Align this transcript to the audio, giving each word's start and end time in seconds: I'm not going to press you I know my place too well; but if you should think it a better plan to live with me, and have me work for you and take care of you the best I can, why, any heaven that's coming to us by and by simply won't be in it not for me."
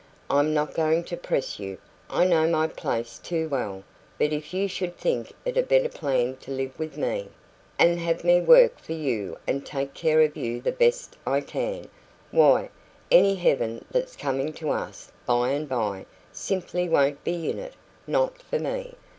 I'm 0.31 0.51
not 0.51 0.73
going 0.73 1.03
to 1.03 1.15
press 1.15 1.59
you 1.59 1.77
I 2.09 2.25
know 2.25 2.47
my 2.47 2.65
place 2.65 3.19
too 3.19 3.47
well; 3.49 3.83
but 4.17 4.33
if 4.33 4.51
you 4.51 4.67
should 4.67 4.97
think 4.97 5.31
it 5.45 5.57
a 5.57 5.61
better 5.61 5.89
plan 5.89 6.37
to 6.37 6.49
live 6.49 6.71
with 6.79 6.97
me, 6.97 7.29
and 7.77 7.99
have 7.99 8.23
me 8.23 8.41
work 8.41 8.79
for 8.79 8.93
you 8.93 9.37
and 9.45 9.63
take 9.63 9.93
care 9.93 10.21
of 10.23 10.35
you 10.35 10.59
the 10.59 10.71
best 10.71 11.17
I 11.23 11.41
can, 11.41 11.87
why, 12.31 12.71
any 13.11 13.35
heaven 13.35 13.85
that's 13.91 14.15
coming 14.15 14.53
to 14.53 14.71
us 14.71 15.11
by 15.27 15.49
and 15.49 15.69
by 15.69 16.07
simply 16.31 16.89
won't 16.89 17.23
be 17.23 17.47
in 17.51 17.59
it 17.59 17.75
not 18.07 18.41
for 18.41 18.57
me." 18.57 18.95